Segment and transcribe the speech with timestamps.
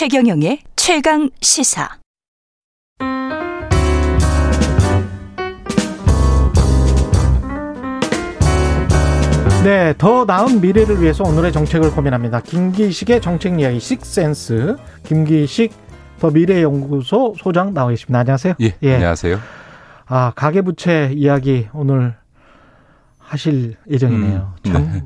[0.00, 1.98] 최경영의 최강 시사.
[9.62, 12.40] 네, 더 나은 미래를 위해서 오늘의 정책을 고민합니다.
[12.40, 14.74] 김기식의 정책 이야기 식센스
[15.04, 15.74] 김기식
[16.18, 18.20] 더 미래연구소 소장 나와 계십니다.
[18.20, 18.54] 안녕하세요.
[18.62, 18.94] 예, 예.
[18.94, 19.38] 안녕하세요.
[20.06, 22.16] 아 가계부채 이야기 오늘
[23.18, 24.54] 하실 예정이네요.
[24.64, 25.02] 음, 참 네.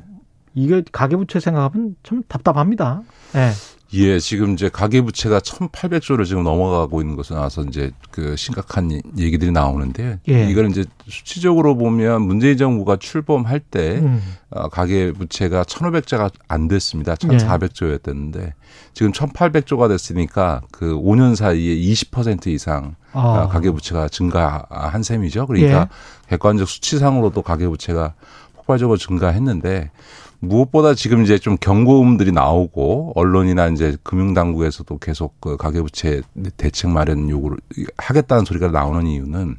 [0.53, 3.01] 이게 가계부채 생각하면 참 답답합니다.
[3.33, 3.51] 네.
[3.93, 10.19] 예, 지금 이제 가계부채가 1,800조를 지금 넘어가고 있는 것으로 나와서 이제 그 심각한 얘기들이 나오는데
[10.27, 10.49] 예.
[10.49, 14.21] 이걸 이제 수치적으로 보면 문재인 정부가 출범할 때 음.
[14.49, 17.15] 어, 가계부채가 1,500조가 안 됐습니다.
[17.15, 18.53] 1,400조였었는데 예.
[18.93, 23.47] 지금 1,800조가 됐으니까 그 5년 사이에 20% 이상 아.
[23.49, 25.47] 가계부채가 증가한 셈이죠.
[25.47, 26.29] 그러니까 예.
[26.29, 28.13] 객관적 수치상으로도 가계부채가
[28.55, 29.91] 폭발적으로 증가했는데
[30.39, 36.21] 무엇보다 지금 이제 좀 경고음들이 나오고 언론이나 이제 금융당국에서도 계속 그 가계부채
[36.57, 37.57] 대책 마련 요구를
[37.97, 39.57] 하겠다는 소리가 나오는 이유는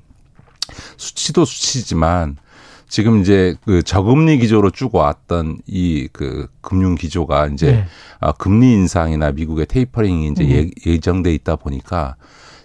[0.97, 2.37] 수치도 수치지만
[2.89, 7.87] 지금 이제 그 저금리 기조로 쭉 왔던 이 그 금융 기조가 이제 네.
[8.21, 10.71] 아, 금리 인상이나 미국의 테이퍼링이 이제 음.
[10.87, 12.17] 예정돼 있다 보니까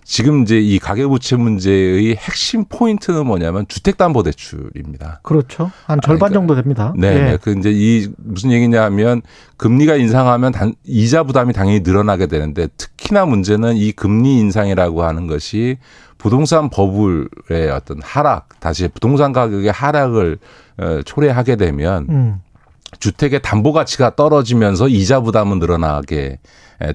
[0.04, 5.22] 지금 이제 이 가계부채 문제의 핵심 포인트는 뭐냐면 주택담보대출입니다.
[5.24, 5.72] 그렇죠.
[5.86, 6.94] 한 절반 그러니까, 정도 됩니다.
[6.98, 7.14] 네.
[7.14, 7.38] 네.
[7.42, 9.22] 그 이제 이 무슨 얘기냐면
[9.58, 15.78] 금리가 인상하면 단, 이자 부담이 당연히 늘어나게 되는데 특히나 문제는 이 금리 인상이라고 하는 것이
[16.18, 20.38] 부동산 버블의 어떤 하락, 다시 부동산 가격의 하락을
[20.78, 22.42] 어, 초래하게 되면 음.
[23.00, 26.40] 주택의 담보 가치가 떨어지면서 이자 부담은 늘어나게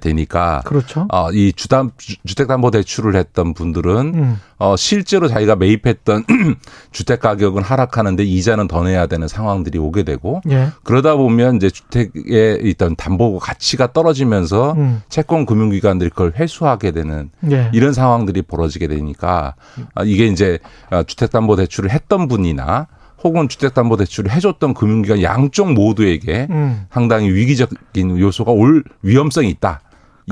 [0.01, 1.07] 되니까 그렇죠.
[1.13, 4.41] 어, 이 주담 주택 담보 대출을 했던 분들은 음.
[4.59, 6.25] 어, 실제로 자기가 매입했던
[6.91, 10.69] 주택 가격은 하락하는데 이자는 더 내야 되는 상황들이 오게 되고 예.
[10.83, 15.03] 그러다 보면 이제 주택에 있던 담보 가치가 떨어지면서 음.
[15.09, 17.71] 채권 금융기관들이 그걸 회수하게 되는 예.
[17.73, 19.55] 이런 상황들이 벌어지게 되니까
[19.95, 20.59] 어, 이게 이제
[20.91, 22.89] 어, 주택 담보 대출을 했던 분이나
[23.25, 26.87] 혹은 주택담보대출을 해줬던 금융기관 양쪽 모두에게 음.
[26.93, 29.81] 상당히 위기적인 요소가 올 위험성이 있다.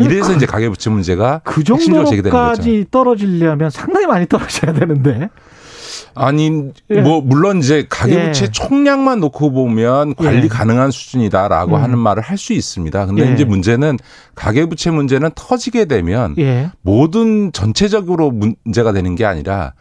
[0.00, 5.28] 이래서 그, 이제 가계부채 문제가 그 정도까지 떨어지려면 상당히 많이 떨어져야 되는데.
[6.16, 7.00] 아니 예.
[7.00, 8.50] 뭐 물론 이제 가계부채 예.
[8.50, 10.48] 총량만 놓고 보면 관리 예.
[10.48, 11.82] 가능한 수준이다라고 음.
[11.82, 13.06] 하는 말을 할 수 있습니다.
[13.06, 13.32] 근데 예.
[13.32, 13.98] 이제 문제는
[14.34, 16.70] 가계부채 문제는 터지게 되면 예.
[16.82, 19.74] 모든 전체적으로 문제가 되는 게 아니라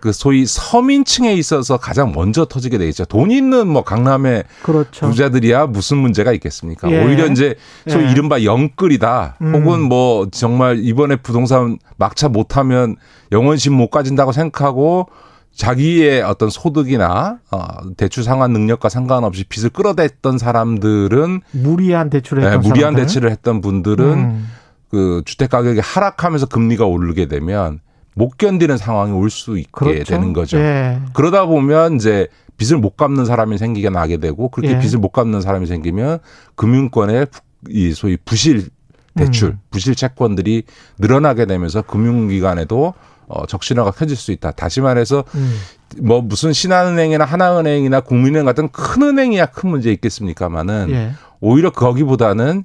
[0.00, 3.04] 그 소위 서민층에 있어서 가장 먼저 터지게 되겠죠.
[3.06, 5.06] 돈 있는 뭐 강남의 그렇죠.
[5.06, 6.90] 부자들이야 무슨 문제가 있겠습니까?
[6.90, 7.04] 예.
[7.04, 8.10] 오히려 이제 소위 예.
[8.10, 9.36] 이른바 영끌이다.
[9.42, 9.54] 음.
[9.54, 12.96] 혹은 뭐 정말 이번에 부동산 막차 못하면
[13.32, 15.08] 영원신 못 가진다고 생각하고
[15.54, 17.66] 자기의 어떤 소득이나 어,
[17.96, 24.04] 대출 상환 능력과 상관없이 빚을 끌어댔던 사람들은 무리한 대출을 했던 네, 무리한 대출을 했던 분들은
[24.06, 24.48] 음.
[24.88, 27.80] 그 주택 가격이 하락하면서 금리가 오르게 되면
[28.18, 30.04] 못 견디는 상황이 올 수 있게 그렇죠?
[30.04, 30.58] 되는 거죠.
[30.58, 30.98] 예.
[31.12, 34.78] 그러다 보면 이제 빚을 못 갚는 사람이 생기게 나게 되고 그렇게 예.
[34.80, 36.18] 빚을 못 갚는 사람이 생기면
[36.56, 37.26] 금융권의
[37.68, 38.68] 이 소위 부실
[39.14, 39.58] 대출, 음.
[39.70, 40.64] 부실 채권들이
[40.98, 42.94] 늘어나게 되면서 금융기관에도
[43.26, 44.52] 어, 적신호가 켜질 수 있다.
[44.52, 45.54] 다시 말해서 음.
[46.00, 51.12] 뭐 무슨 신한은행이나 하나은행이나 국민은행 같은 큰 은행이야 큰 문제 있겠습니까마는 예.
[51.40, 52.64] 오히려 거기보다는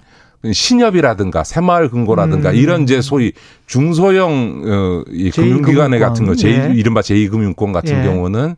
[0.51, 2.55] 신협이라든가 새마을 금고라든가 음.
[2.55, 3.31] 이런 이제 소위
[3.65, 6.73] 중소형 어, 이 금융기관에 같은 거, 제 예.
[6.73, 8.03] 이른바 제2금융권 같은 예.
[8.03, 8.55] 경우는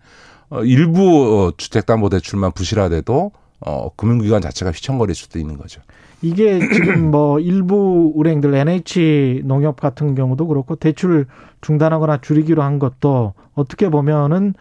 [0.50, 5.82] 어, 일부 어, 주택담보대출만 부실화돼도 어, 금융기관 자체가 휘청거릴 수도 있는 거죠.
[6.22, 11.28] 이게 지금 뭐 일부 은행들 NH 농협 같은 경우도 그렇고 대출
[11.62, 14.54] 중단하거나 줄이기로 한 것도 어떻게 보면은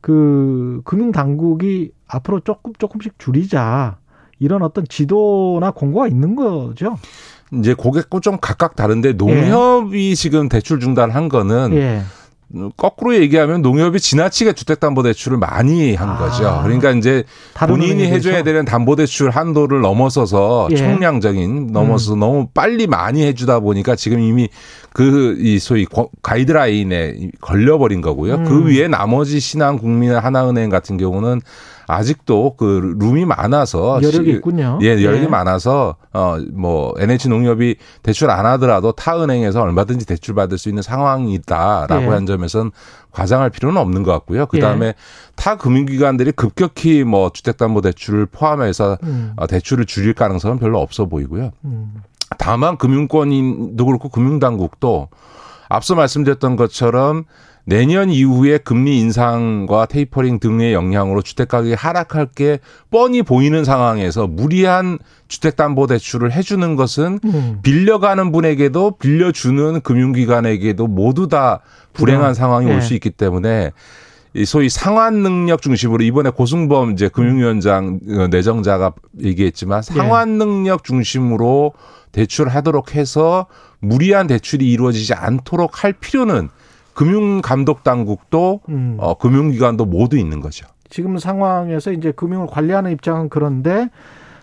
[0.00, 3.96] 그 금융 당국이 앞으로 조금 조금씩 줄이자
[4.38, 6.98] 이런 어떤 지도나 공고가 있는 거죠.
[7.52, 10.14] 이제 고객과 좀 각각 다른데 농협이 예.
[10.14, 12.02] 지금 대출 중단한 거는 예.
[12.76, 16.60] 거꾸로 얘기하면 농협이 지나치게 주택담보대출을 많이 한 아, 거죠.
[16.62, 17.24] 그러니까 이제
[17.66, 20.76] 본인이 해줘야 되는 담보대출 한도를 넘어서서 예.
[20.76, 22.20] 총량적인 넘어서 음.
[22.20, 24.48] 너무 빨리 많이 해주다 보니까 지금 이미
[24.92, 25.86] 그 이 소위
[26.22, 28.36] 가이드라인에 걸려버린 거고요.
[28.36, 28.44] 그 음.
[28.44, 31.40] 그 위에 나머지 신한 국민 하나은행 같은 경우는
[31.86, 34.78] 아직도 그 룸이 많아서 여력이 있군요.
[34.82, 35.28] 예, 여력이 예.
[35.28, 40.82] 많아서 어 뭐 NH 농협이 대출 안 하더라도 타 은행에서 얼마든지 대출 받을 수 있는
[40.82, 42.08] 상황이다라고 예.
[42.08, 42.70] 한 점에선
[43.12, 44.46] 과장할 필요는 없는 것 같고요.
[44.46, 44.94] 그 다음에 예.
[45.36, 49.32] 타 금융기관들이 급격히 뭐 주택담보대출을 포함해서 음.
[49.36, 51.50] 어, 대출을 줄일 가능성은 별로 없어 보이고요.
[51.64, 51.94] 음.
[52.38, 55.08] 다만 금융권인도 그렇고 금융당국도
[55.68, 57.24] 앞서 말씀드렸던 것처럼
[57.66, 62.58] 내년 이후에 금리 인상과 테이퍼링 등의 영향으로 주택 가격이 하락할 게
[62.90, 67.58] 뻔히 보이는 상황에서 무리한 주택담보대출을 해주는 것은 음.
[67.62, 71.60] 빌려가는 분에게도 빌려주는 금융기관에게도 모두 다
[71.94, 72.74] 불행한 상황이 네.
[72.74, 73.72] 올수 있기 때문에
[74.36, 79.94] 이 소위 상환 능력 중심으로 이번에 고승범 이제 금융위원장 어, 내정자가 얘기했지만 네.
[79.94, 81.72] 상환 능력 중심으로
[82.12, 83.46] 대출하도록 해서
[83.78, 86.50] 무리한 대출이 이루어지지 않도록 할 필요는
[86.94, 88.96] 금융 감독 당국도 음.
[88.98, 90.66] 어, 금융기관도 모두 있는 거죠.
[90.88, 93.88] 지금 상황에서 이제 금융을 관리하는 입장은 그런데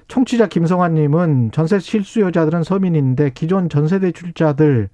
[0.08, 4.90] 청취자 김성환님은 전세 실수요자들은 서민인데 기존 전세 대출자들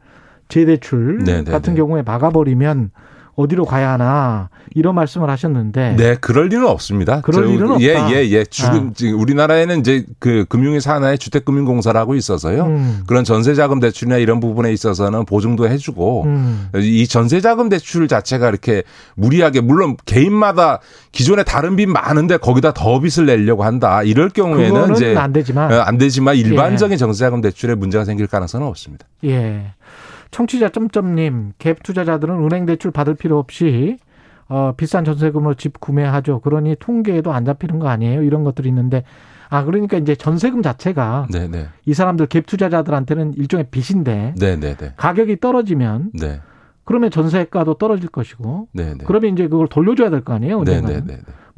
[0.48, 1.44] 재대출 네네네.
[1.45, 1.80] 네, 같은 네.
[1.80, 2.92] 경우에 막아버리면
[3.37, 7.21] 어디로 가야 하나 이런 말씀을 하셨는데 네 그럴 일은 없습니다.
[7.21, 7.81] 그럴 일은 없다.
[7.81, 8.45] 예예 예, 예.
[8.45, 9.15] 지금 아.
[9.15, 12.65] 우리나라에는 이제 그 금융위 산하에 주택금융공사라고 있어서요.
[12.65, 13.03] 음.
[13.05, 16.69] 그런 전세자금 대출이나 이런 부분에 있어서는 보증도 해주고 음.
[16.77, 18.81] 이 전세자금 대출 자체가 이렇게
[19.15, 20.79] 무리하게 물론 개인마다
[21.11, 25.81] 기존에 다른 빚 많은데 거기다 더 빚을 내려고 한다 이럴 경우에는 이제 안 되지만 어,
[25.81, 26.97] 안 되지만 일반적인 예.
[26.97, 29.05] 전세자금 대출에 문제가 생길 가능성은 없습니다.
[29.25, 29.73] 예.
[30.31, 33.97] 청취자 점점님 갭 투자자들은 은행 대출 받을 필요 없이
[34.50, 36.39] 어, 비싼 전세금으로 집 구매하죠.
[36.39, 38.24] 그러니 통계에도 안 잡히는 거 아니에요?
[38.24, 39.03] 이런 것들이 있는데
[39.50, 41.47] 아 그러니까 이제 전세금 자체가 네네.
[41.47, 41.68] 네.
[41.85, 44.59] 이 사람들 갭 투자자들한테는 일종의 빚인데 네네네.
[44.59, 44.94] 네, 네.
[44.97, 46.41] 가격이 떨어지면 네.
[46.85, 49.03] 그러면 전세가도 떨어질 것이고 네네.
[49.06, 50.59] 그러면 이제 그걸 돌려줘야 될 거 아니에요?
[50.59, 51.07] 언젠가는.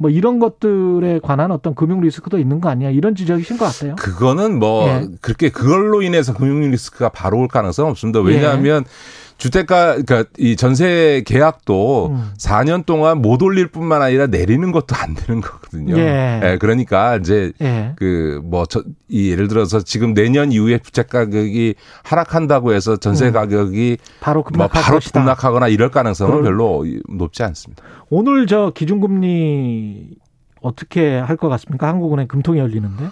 [0.00, 3.96] 뭐 이런 것들에 관한 어떤 금융 리스크도 있는 거 아니야 이런 지적이신 것 같아요.
[3.96, 5.06] 그거는 뭐 예.
[5.20, 8.20] 그렇게 그걸로 인해서 금융 리스크가 바로 올 가능성은 없습니다.
[8.20, 8.90] 왜냐하면 예.
[9.36, 12.30] 주택가 그러니까 이 전세 계약도 음.
[12.38, 15.98] 4년 동안 못 올릴 뿐만 아니라 내리는 것도 안 되는 거거든요.
[15.98, 16.40] 예.
[16.42, 17.92] 예 그러니까 이제 예.
[17.96, 18.64] 그뭐
[19.08, 21.74] 이 예를 들어서 지금 내년 이후에 주택 가격이
[22.04, 23.32] 하락한다고 해서 전세 음.
[23.32, 25.20] 가격이 바로 뭐 바로 것이다.
[25.20, 26.42] 급락하거나 이럴 가능성은.
[26.42, 27.82] 별로 높지 않습니다.
[28.10, 30.16] 오늘 저 기준금리
[30.62, 31.88] 어떻게 할 것 같습니까?
[31.88, 33.04] 한국은행 금통이 열리는데.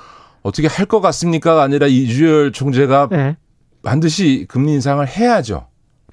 [0.42, 3.36] 어떻게 할 것 같습니까가 아니라 이주열 총재가 예.
[3.82, 5.66] 반드시 금리 인상을 해야죠.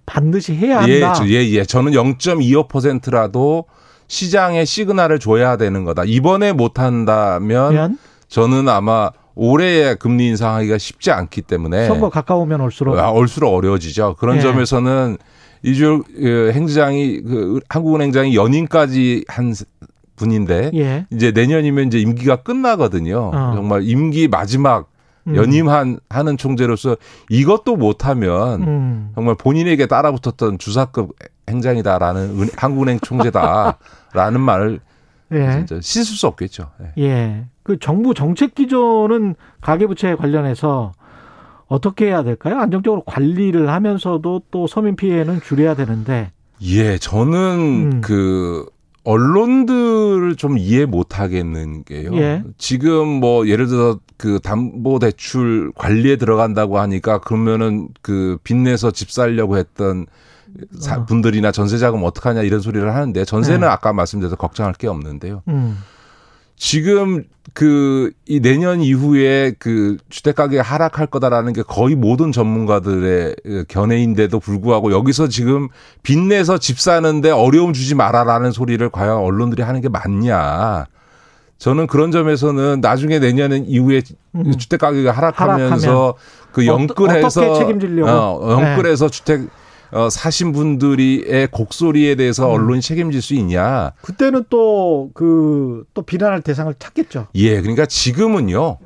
[0.05, 1.25] 반드시 해야 한다.
[1.25, 1.63] 예, 예, 예.
[1.65, 3.65] 저는 0.25%라도
[4.07, 6.03] 시장에 시그널을 줘야 되는 거다.
[6.05, 7.97] 이번에 못 한다면
[8.27, 14.15] 저는 아마 올해 금리 인상하기가 쉽지 않기 때문에 선거 가까우면 올수록 아, 올수록 어려워지죠.
[14.19, 14.41] 그런 예.
[14.41, 15.17] 점에서는
[15.65, 19.53] 이주 그 행장이 그 한국은행장이 연임까지 한
[20.15, 21.07] 분인데 예.
[21.11, 23.31] 이제 내년이면 이제 임기가 끝나거든요.
[23.33, 23.53] 어.
[23.55, 24.91] 정말 임기 마지막
[25.27, 25.35] 음.
[25.35, 26.97] 연임한 하는 총재로서
[27.29, 29.11] 이것도 못하면 음.
[29.15, 31.15] 정말 본인에게 따라붙었던 주사급
[31.49, 34.79] 행장이다라는 은, 한국은행 총재다라는 말을
[35.31, 35.51] 예.
[35.51, 36.69] 진짜 씻을 수 없겠죠.
[36.99, 37.03] 예.
[37.03, 37.45] 예.
[37.63, 40.91] 그 정부 정책 기조는 가계부채 관련해서
[41.67, 42.59] 어떻게 해야 될까요?
[42.59, 46.31] 안정적으로 관리를 하면서도 또 서민 피해는 줄여야 되는데.
[46.61, 48.01] 예, 저는 음.
[48.01, 48.65] 그
[49.03, 52.15] 언론들을 좀 이해 못 하겠는 게요.
[52.15, 52.43] 예.
[52.57, 59.57] 지금 뭐 예를 들어 그 담보 대출 관리에 들어간다고 하니까 그러면은 그 빚내서 집 살려고
[59.57, 60.07] 했던
[60.89, 61.05] 어.
[61.05, 63.67] 분들이나 전세 자금 어떡하냐 이런 소리를 하는데 전세는 네.
[63.67, 65.43] 아까 말씀드려서 걱정할 게 없는데요.
[65.49, 65.77] 음.
[66.57, 67.23] 지금
[67.53, 73.35] 그 이 내년 이후에 그 주택 가격이 하락할 거다라는 게 거의 모든 전문가들의
[73.67, 75.69] 견해인데도 불구하고 여기서 지금
[76.01, 80.87] 빚내서 집 사는데 어려움 주지 마라라는 소리를 과연 언론들이 하는 게 맞냐?
[81.59, 84.01] 저는 그런 점에서는 나중에 내년 이후에
[84.33, 84.57] 음.
[84.57, 86.13] 주택 가격이 하락하면서 하락하면.
[86.51, 87.41] 그 영끌해서
[88.05, 89.11] 어, 어, 영끌해서 네.
[89.11, 89.41] 주택
[89.91, 92.53] 어, 사신 분들이의 곡소리에 대해서 음.
[92.53, 93.91] 언론이 책임질 수 있냐?
[94.01, 97.27] 그때는 또 그 또 비난할 대상을 찾겠죠.
[97.35, 98.77] 예, 그러니까 지금은요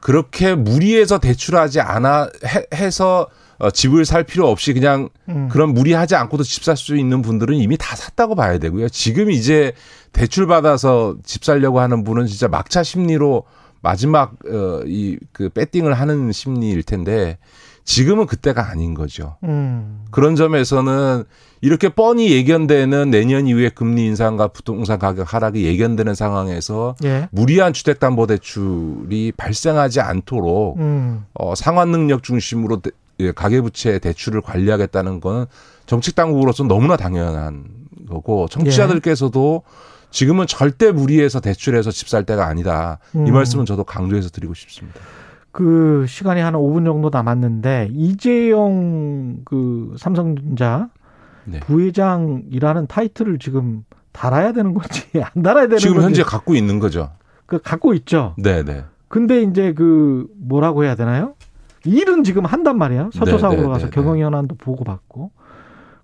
[0.00, 2.28] 그렇게 무리해서 대출하지 않아
[2.74, 5.48] 해, 서 어, 집을 살 필요 없이 그냥 음.
[5.50, 8.88] 그런 무리하지 않고도 집 살 수 있는 분들은 이미 다 샀다고 봐야 되고요.
[8.90, 9.72] 지금 이제
[10.12, 13.44] 대출 받아서 집 살려고 하는 분은 진짜 막차 심리로
[13.82, 17.38] 마지막 어, 이그 배팅을 하는 심리일 텐데
[17.86, 19.36] 지금은 그때가 아닌 거죠.
[19.44, 20.04] 음.
[20.10, 21.24] 그런 점에서는
[21.60, 27.28] 이렇게 뻔히 예견되는 내년 이후에 금리 인상과 부동산 가격 하락이 예견되는 상황에서 예.
[27.30, 31.24] 무리한 주택담보대출이 발생하지 않도록 음.
[31.34, 32.90] 어, 상환 능력 중심으로 대,
[33.20, 35.46] 예, 가계부채 대출을 관리하겠다는 건
[35.86, 37.64] 정책 당국으로서 너무나 당연한
[38.08, 39.62] 거고 청취자들께서도
[40.10, 42.98] 지금은 절대 무리해서 대출해서 집 살 때가 아니다.
[43.14, 43.26] 음.
[43.26, 45.00] 이 말씀은 저도 강조해서 드리고 싶습니다.
[45.56, 50.90] 그 시간이 한 5분 정도 남았는데 이재용 그 삼성전자
[51.46, 51.60] 네.
[51.60, 53.82] 부회장이라는 타이틀을 지금
[54.12, 57.08] 달아야 되는 건지 안 달아야 되는 지금 건지 현재 갖고 있는 거죠.
[57.46, 58.34] 그 갖고 있죠.
[58.36, 58.84] 네, 네.
[59.08, 61.32] 근데 이제 그 뭐라고 해야 되나요?
[61.86, 63.08] 일은 지금 한단 말이야.
[63.14, 65.30] 서초 사업으로 네, 네, 가서 네, 경영 현안도 보고 받고.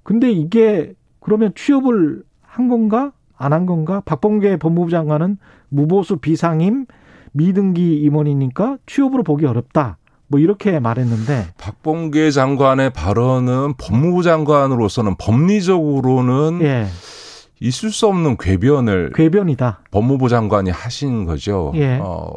[0.03, 4.01] 근데 이게 그러면 취업을 한 건가 안 한 건가?
[4.07, 5.37] 박범계 법무부 장관은
[5.69, 6.87] 무보수 비상임
[7.33, 9.99] 미등기 임원이니까 취업으로 보기 어렵다.
[10.29, 16.87] 뭐 이렇게 말했는데 박범계 장관의 발언은 법무부 장관으로서는 법리적으로는 예.
[17.61, 19.83] 있을 수 없는 궤변을 궤변이다.
[19.91, 21.73] 법무부 장관이 하신 거죠.
[21.77, 21.99] 예.
[22.03, 22.33] 어,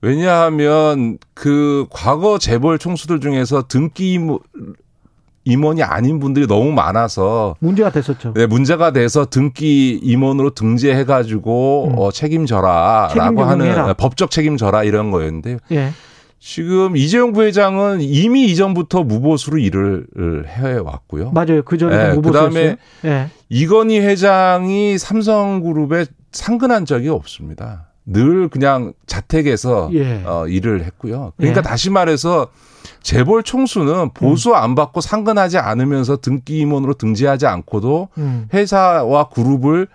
[0.00, 4.20] 왜냐하면 그 과거 재벌 총수들 중에서 등기
[5.48, 8.34] 임원이 아닌 분들이 너무 많아서 문제가 됐었죠.
[8.34, 11.98] 네, 문제가 돼서 등기 임원으로 등재해 가지고 음.
[11.98, 15.56] 어, 책임져라라고 하는 법적 책임져라 이런 거였는데요.
[15.72, 15.90] 예.
[16.38, 20.06] 지금 이재용 부회장은 이미 이전부터 무보수로 일을
[20.46, 21.32] 해왔고요.
[21.32, 21.62] 맞아요.
[21.64, 23.28] 그 전에 네, 그다음에 예.
[23.48, 27.87] 이건희 회장이 삼성그룹에 상근한 적이 없습니다.
[28.10, 30.22] 늘 그냥 자택에서 예.
[30.24, 31.32] 어, 일을 했고요.
[31.36, 31.62] 그러니까 예.
[31.62, 32.48] 다시 말해서
[33.02, 38.48] 재벌 총수는 보수 안 받고 상근하지 않으면서 등기 임원으로 등재하지 않고도 음.
[38.52, 39.88] 회사와 그룹을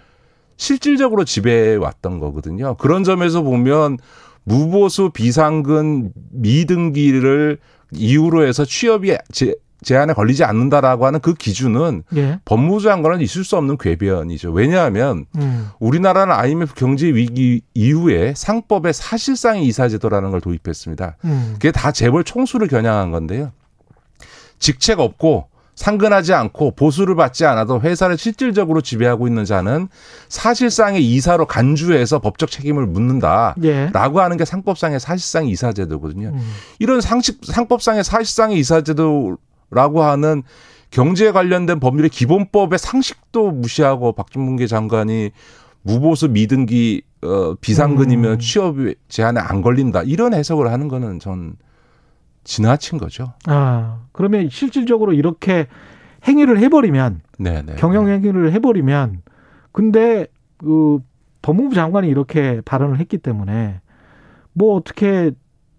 [0.58, 2.76] 실질적으로 지배해 왔던 거거든요.
[2.76, 3.98] 그런 점에서 보면
[4.44, 7.58] 무보수 비상근 미등기를
[7.92, 9.56] 이유로 해서 취업이 제
[9.92, 12.40] 한에 걸리지 않는다라고 하는 그 기준은 예.
[12.46, 14.52] 법무부 장관은 있을 수 없는 궤변이죠.
[14.52, 15.70] 왜냐하면 음.
[15.80, 21.18] 우리나라는 IMF 경제 위기 이후에 상법에 사실상의 이사제도라는 걸 도입했습니다.
[21.26, 21.50] 음.
[21.54, 23.52] 그게 다 재벌 총수를 겨냥한 건데요.
[24.60, 29.88] 직책 없고 상근하지 않고 보수를 받지 않아도 회사를 실질적으로 지배하고 있는 자는
[30.30, 33.90] 사실상의 이사로 간주해서 법적 책임을 묻는다라고 예.
[33.94, 36.30] 하는 게 상법상의 사실상의 이사제도거든요.
[36.30, 36.54] 음.
[36.80, 39.38] 이런 상식 상법상의 사실상의 이사제도
[39.74, 40.44] 라고 하는
[40.92, 45.32] 경제에 관련된 법률의 기본법의 상식도 무시하고 박준문계 장관이
[45.82, 48.40] 무보수 미등기 어 비상근이면 음.
[48.40, 48.76] 취업
[49.08, 51.56] 제한에 안 걸린다 이런 해석을 하는 거는 전
[52.44, 53.34] 지나친 거죠.
[53.46, 55.68] 아 그러면 실질적으로 이렇게
[56.28, 57.76] 행위를 해버리면 네네.
[57.76, 59.22] 경영 행위를 해버리면
[59.72, 60.28] 근데
[60.58, 61.00] 그
[61.42, 63.82] 법무부 장관이 이렇게 발언을 했기 때문에
[64.54, 65.32] 뭐 어떻게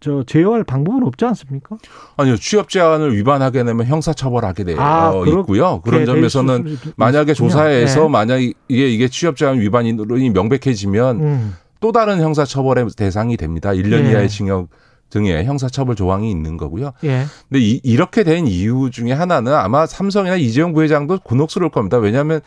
[0.05, 1.79] 저 제어할 방법은 없지 않습니까?
[2.19, 5.81] 아니요 취업 제한을 위반하게 되면 형사처벌하게 되어 아, 있고요.
[5.81, 8.09] 그런 점에서는 만약에 조사에서 네.
[8.11, 11.55] 만약 이게 이게 취업 제한 위반이 명백해지면 음.
[11.81, 13.71] 또 다른 형사처벌의 대상이 됩니다.
[13.71, 14.11] 1년 네.
[14.11, 14.69] 이하의 징역
[15.09, 16.93] 등의 형사처벌 조항이 있는 거고요.
[17.05, 17.25] 예.
[17.49, 21.97] 근데 이, 이렇게 된 이유 중에 하나는 아마 삼성이나 이재용 부회장도 곤혹스러울 겁니다.
[21.97, 22.43] 왜냐하면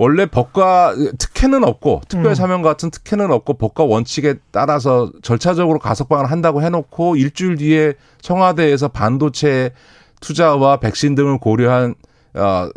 [0.00, 2.34] 원래 법과 특혜는 없고 특별 음.
[2.36, 9.72] 사명 같은 특혜는 없고 법과 원칙에 따라서 절차적으로 가석방을 한다고 해놓고 일주일 뒤에 청와대에서 반도체
[10.20, 11.96] 투자와 백신 등을 고려한
[12.34, 12.68] 어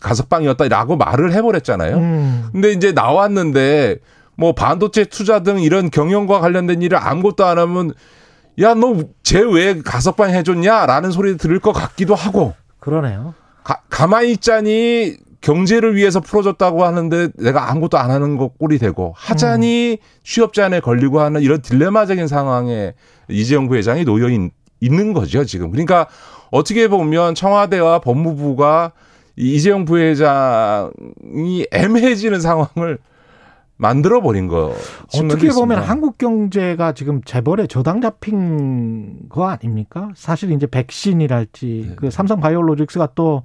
[0.00, 1.96] 가석방이었다라고 말을 해버렸잖아요.
[1.96, 2.48] 음.
[2.52, 3.98] 근데 이제 나왔는데
[4.36, 7.92] 뭐 반도체 투자 등 이런 경영과 관련된 일을 아무것도 안 하면
[8.60, 8.94] 야 너
[9.24, 12.54] 쟤 왜 가석방 해줬냐라는 소리 들을 것 같기도 하고.
[12.78, 13.34] 그러네요.
[13.64, 19.92] 가, 가만히 있자니 경제를 위해서 풀어줬다고 하는데 내가 아무것도 안 하는 거 꼴이 되고 하자니
[19.92, 19.96] 음.
[20.22, 22.94] 취업 제한에 걸리고 하는 이런 딜레마적인 상황에
[23.28, 24.28] 이재용 부회장이 놓여
[24.80, 25.70] 있는 거죠 지금.
[25.70, 26.06] 그러니까
[26.50, 28.92] 어떻게 보면 청와대와 법무부가
[29.36, 30.90] 이재용 부회장이
[31.70, 32.98] 애매해지는 상황을
[33.76, 34.74] 만들어 버린 거.
[35.14, 40.10] 어떻게 보면 한국 경제가 지금 재벌에 저당 잡힌 거 아닙니까?
[40.14, 41.94] 사실 이제 백신이랄지 네.
[41.96, 42.10] 그 네.
[42.10, 43.42] 삼성 바이오로직스가 또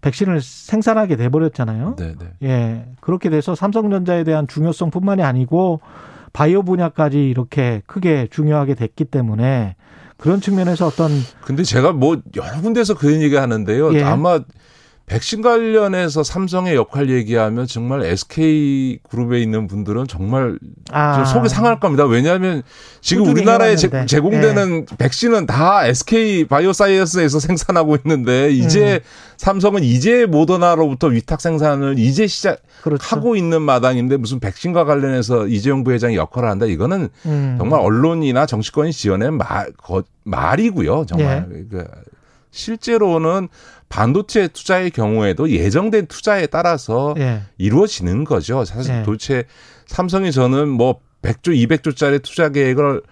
[0.00, 1.96] 백신을 생산하게 돼버렸잖아요.
[1.98, 2.26] 네, 네.
[2.42, 2.86] 예.
[3.00, 5.80] 그렇게 돼서 삼성전자에 대한 중요성뿐만이 아니고
[6.32, 9.76] 바이오 분야까지 이렇게 크게 중요하게 됐기 때문에
[10.16, 11.10] 그런 측면에서 어떤
[11.42, 13.94] 근데 제가 뭐 여러 군데서 그런 얘기 하는데요.
[13.94, 14.02] 예.
[14.02, 14.40] 아마
[15.08, 20.58] 백신 관련해서 삼성의 역할 얘기하면 정말 SK 그룹에 있는 분들은 정말
[20.90, 21.24] 아.
[21.24, 22.04] 속이 상할 겁니다.
[22.04, 22.62] 왜냐하면
[23.00, 23.88] 지금 우리나라에 제,
[24.20, 24.96] 공되는 네.
[24.98, 29.00] 백신은 다 SK 바이오사이언스에서 생산하고 있는데 이제 음.
[29.38, 33.36] 삼성은 이제 모더나로부터 위탁 생산을 이제 시작하고 그렇죠.
[33.36, 36.66] 있는 마당인데 무슨 백신과 관련해서 이재용 부회장이 역할을 한다.
[36.66, 37.56] 이거는 음.
[37.58, 41.06] 정말 언론이나 정치권이 지어낸 말, 거, 말이고요.
[41.08, 41.48] 정말.
[41.50, 41.64] 예.
[41.70, 41.86] 그
[42.50, 43.48] 실제로는
[43.88, 47.42] 반도체 투자의 경우에도 예정된 투자에 따라서 예.
[47.56, 48.64] 이루어지는 거죠.
[48.64, 49.02] 사실 예.
[49.02, 49.44] 도대체
[49.86, 53.02] 삼성이 저는 뭐 100조, 200조짜리 투자 계획을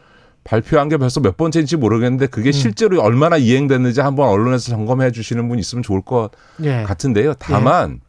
[0.45, 2.53] 발표한 게 벌써 몇 번째인지 모르겠는데 그게 음.
[2.53, 6.31] 실제로 얼마나 이행됐는지 한번 언론에서 점검해 주시는 분 있으면 좋을 것
[6.63, 6.83] 예.
[6.85, 7.35] 같은데요.
[7.39, 8.07] 다만 예.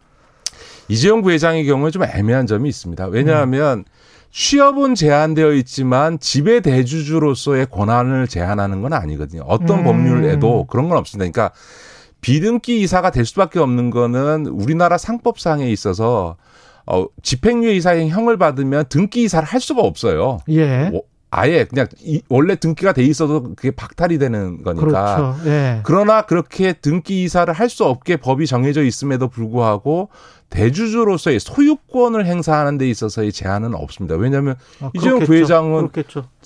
[0.89, 3.07] 이재용 부회장의 경우에 좀 애매한 점이 있습니다.
[3.07, 3.83] 왜냐하면 음.
[4.31, 9.43] 취업은 제한되어 있지만 지배 대주주로서의 권한을 제한하는 건 아니거든요.
[9.47, 9.83] 어떤 음.
[9.83, 11.31] 법률에도 그런 건 없습니다.
[11.31, 11.55] 그러니까
[12.21, 16.37] 비등기 이사가 될 수밖에 없는 거는 우리나라 상법상에 있어서
[16.85, 20.39] 어 집행유예 이사의 형을 받으면 등기 이사를 할 수가 없어요.
[20.49, 20.91] 예.
[21.29, 24.85] 아예 그냥 이, 원래 등기가 돼 있어도 그게 박탈이 되는 거니까.
[24.85, 25.49] 그렇죠.
[25.49, 25.81] 예.
[25.83, 30.07] 그러나 그렇게 등기 이사를 할 수 없게 법이 정해져 있음에도 불구하고
[30.49, 34.15] 대주주로서의 소유권을 행사하는 데 있어서의 제한은 없습니다.
[34.15, 35.89] 왜냐하면 아, 이재용 부회장은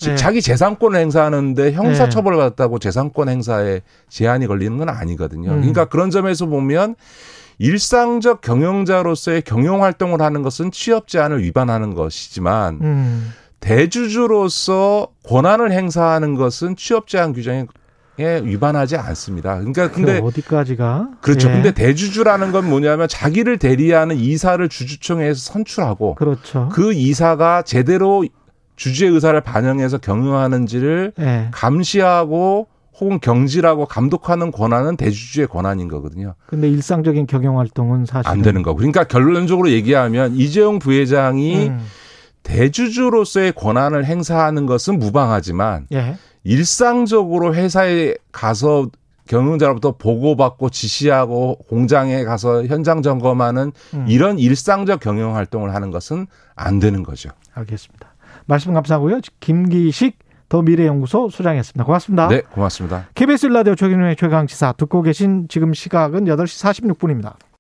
[0.02, 0.16] 네.
[0.16, 2.44] 자기 재산권을 행사하는데 형사처벌을 네.
[2.44, 5.52] 받았다고 재산권 행사에 제한이 걸리는 건 아니거든요.
[5.52, 5.58] 음.
[5.58, 6.96] 그러니까 그런 점에서 보면
[7.60, 13.34] 일상적 경영자로서의 경영 활동을 하는 것은 취업 제한을 위반하는 것이지만 음.
[13.62, 17.66] 대주주로서 권한을 행사하는 것은 취업 제한 규정에
[18.20, 19.56] 위반하지 않습니다.
[19.58, 21.50] 그러니까 근데 어디까지가 그렇죠.
[21.50, 21.54] 예.
[21.54, 26.70] 근데 대주주라는 건 뭐냐면 자기를 대리하는 이사를 주주총회에서 선출하고 그렇죠.
[26.72, 28.26] 그 이사가 제대로
[28.76, 31.48] 주주의 의사를 반영해서 경영하는지를 예.
[31.52, 32.68] 감시하고
[33.00, 36.36] 혹은 경질하고 감독하는 권한은 대주주의 권한인 거거든요.
[36.46, 38.78] 근데 일상적인 경영 활동은 사실 안 되는 거고.
[38.78, 41.80] 그러니까 결론적으로 얘기하면 이재용 부회장이 음.
[42.52, 46.18] 대주주로서의 권한을 행사하는 것은 무방하지만 예.
[46.44, 48.90] 일상적으로 회사에 가서
[49.28, 54.06] 경영자로부터 보고받고 지시하고 공장에 가서 현장 점검하는 음.
[54.10, 57.30] 이런 일상적 경영 활동을 하는 것은 안 되는 거죠.
[57.54, 58.14] 알겠습니다.
[58.46, 59.22] 말씀 감사하고요.
[59.40, 61.86] 김기식 더 미래연구소 소장이었습니다.
[61.86, 62.28] 고맙습니다.
[62.28, 63.08] 네, 고맙습니다.
[63.16, 67.36] KBS 라디오 최경영의 최강시사 듣고 계신 지금 시각은 8시 46분입니다.